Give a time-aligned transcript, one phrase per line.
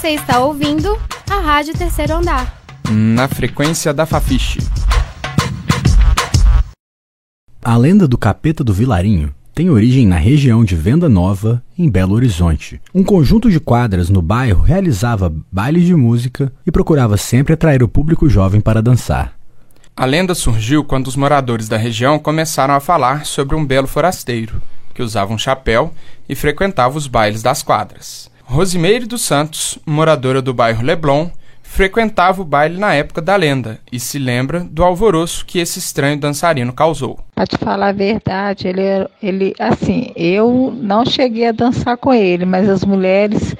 [0.00, 0.98] Você está ouvindo
[1.30, 2.58] a Rádio Terceiro Andar.
[2.90, 4.58] Na frequência da Fafiche.
[7.62, 12.14] A lenda do capeta do Vilarinho tem origem na região de Venda Nova, em Belo
[12.14, 12.80] Horizonte.
[12.94, 17.88] Um conjunto de quadras no bairro realizava bailes de música e procurava sempre atrair o
[17.88, 19.34] público jovem para dançar.
[19.94, 24.62] A lenda surgiu quando os moradores da região começaram a falar sobre um belo forasteiro,
[24.94, 25.92] que usava um chapéu
[26.26, 28.30] e frequentava os bailes das quadras.
[28.50, 31.30] Rosimeire dos Santos, moradora do bairro Leblon,
[31.62, 36.18] frequentava o baile na época da lenda e se lembra do alvoroço que esse estranho
[36.18, 37.20] dançarino causou.
[37.32, 42.44] Pra te falar a verdade, ele, ele, assim, eu não cheguei a dançar com ele,
[42.44, 43.54] mas as mulheres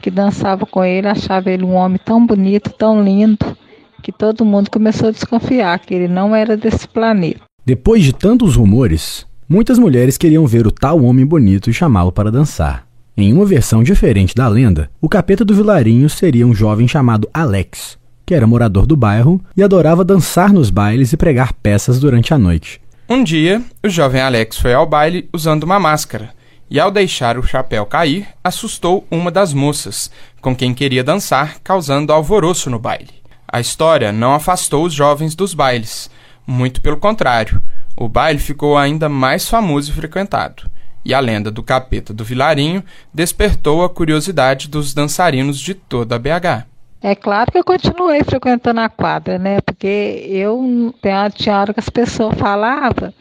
[0.00, 3.54] que dançavam com ele achavam ele um homem tão bonito, tão lindo,
[4.02, 7.42] que todo mundo começou a desconfiar que ele não era desse planeta.
[7.66, 12.32] Depois de tantos rumores, muitas mulheres queriam ver o tal homem bonito e chamá-lo para
[12.32, 12.90] dançar.
[13.14, 17.98] Em uma versão diferente da lenda, o capeta do vilarinho seria um jovem chamado Alex,
[18.24, 22.38] que era morador do bairro e adorava dançar nos bailes e pregar peças durante a
[22.38, 22.80] noite.
[23.06, 26.30] Um dia, o jovem Alex foi ao baile usando uma máscara
[26.70, 32.14] e, ao deixar o chapéu cair, assustou uma das moças, com quem queria dançar, causando
[32.14, 33.10] alvoroço no baile.
[33.46, 36.08] A história não afastou os jovens dos bailes,
[36.46, 37.62] muito pelo contrário,
[37.96, 40.70] o baile ficou ainda mais famoso e frequentado,
[41.04, 46.18] e a lenda do capeta do Vilarinho despertou a curiosidade dos dançarinos de toda a
[46.18, 46.66] BH.
[47.02, 49.60] É claro que eu continuei frequentando a quadra, né?
[49.60, 50.94] Porque eu
[51.34, 53.12] tinha hora que as pessoas falavam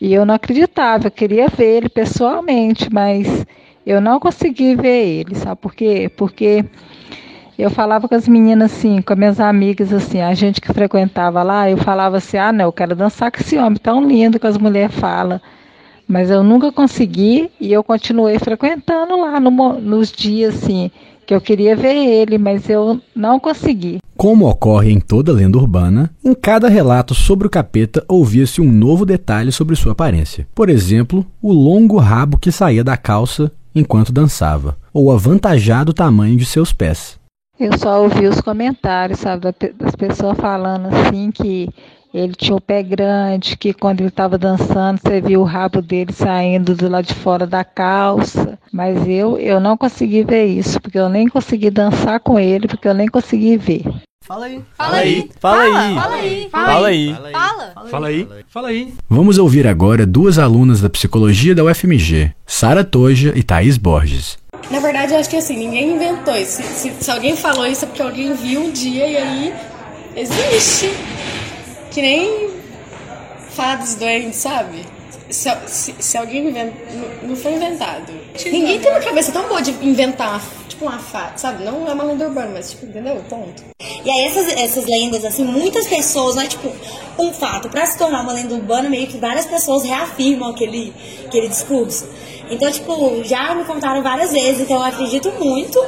[0.00, 3.44] e eu não acreditava, eu queria ver ele pessoalmente, mas
[3.84, 6.10] eu não consegui ver ele, sabe por quê?
[6.16, 6.64] Porque
[7.58, 11.42] eu falava com as meninas assim, com as minhas amigas assim, a gente que frequentava
[11.42, 14.46] lá, eu falava assim, ah não, eu quero dançar com esse homem tão lindo que
[14.46, 15.40] as mulheres falam.
[16.08, 20.90] Mas eu nunca consegui e eu continuei frequentando lá no, nos dias assim,
[21.26, 23.98] que eu queria ver ele, mas eu não consegui.
[24.16, 29.04] Como ocorre em toda lenda urbana, em cada relato sobre o capeta ouvia-se um novo
[29.04, 30.48] detalhe sobre sua aparência.
[30.54, 36.36] Por exemplo, o longo rabo que saía da calça enquanto dançava, ou o avantajado tamanho
[36.36, 37.18] de seus pés.
[37.58, 41.68] Eu só ouvi os comentários, sabe, das pessoas falando assim que
[42.14, 46.12] ele tinha o pé grande, que quando ele estava dançando, você viu o rabo dele
[46.12, 48.58] saindo do lado de fora da calça.
[48.72, 52.88] Mas eu, eu não consegui ver isso, porque eu nem consegui dançar com ele, porque
[52.88, 53.84] eu nem consegui ver.
[54.24, 54.62] Fala aí.
[54.76, 55.30] Fala aí.
[55.40, 55.88] Fala aí.
[55.90, 56.48] Fala aí.
[56.50, 57.14] Fala aí.
[57.32, 57.88] Fala.
[57.88, 58.28] Fala aí.
[58.48, 58.94] Fala aí.
[59.08, 64.38] Vamos ouvir agora duas alunas da psicologia da UFMG, Sara Toja e Thaís Borges.
[64.70, 66.62] Na verdade, eu acho que assim, ninguém inventou isso.
[66.62, 69.54] Se, se, se, alguém falou isso é porque alguém viu um dia e aí
[70.14, 70.92] existe.
[71.90, 72.50] Que nem
[73.50, 74.84] fados doentes, sabe?
[75.30, 76.74] Se, se, se alguém inventa.
[76.92, 78.12] Não, não foi inventado.
[78.44, 80.42] Ninguém tem uma cabeça tão boa de inventar,
[80.78, 81.64] tipo, uma fada, sabe?
[81.64, 83.16] Não é uma lenda urbana, mas, tipo, entendeu?
[83.28, 83.64] Ponto.
[84.04, 86.70] E aí, essas, essas lendas, assim, muitas pessoas, não é tipo
[87.18, 87.68] um fato.
[87.68, 90.92] Pra se tornar uma lenda urbana, meio que várias pessoas reafirmam aquele,
[91.26, 92.08] aquele discurso.
[92.50, 95.84] Então, tipo, já me contaram várias vezes, então eu acredito muito.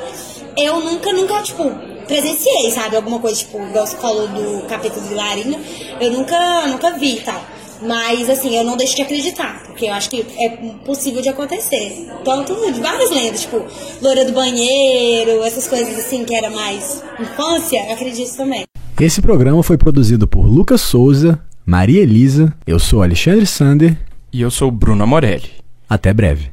[0.57, 1.71] Eu nunca, nunca, tipo,
[2.07, 2.97] presenciei, sabe?
[2.97, 5.61] Alguma coisa, tipo, igual você falou do capítulo do Vilarinho.
[6.01, 7.41] Eu nunca, nunca vi e tal.
[7.83, 10.49] Mas, assim, eu não deixo de acreditar, porque eu acho que é
[10.85, 12.07] possível de acontecer.
[12.25, 13.65] Tanto de várias lendas, tipo,
[14.03, 18.65] Loura do Banheiro, essas coisas assim, que era mais infância, acredito também.
[19.01, 23.97] Esse programa foi produzido por Lucas Souza, Maria Elisa, eu sou Alexandre Sander.
[24.33, 25.51] E eu sou Bruno Morelli.
[25.89, 26.53] Até breve.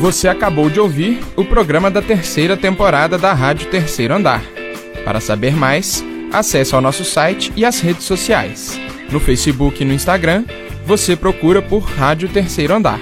[0.00, 4.42] Você acabou de ouvir o programa da terceira temporada da Rádio Terceiro Andar.
[5.04, 6.02] Para saber mais,
[6.32, 8.80] acesse ao nosso site e as redes sociais.
[9.10, 10.44] No Facebook e no Instagram,
[10.86, 13.00] você procura por Rádio Terceiro Andar.